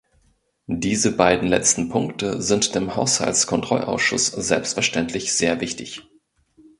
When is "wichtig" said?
5.61-6.07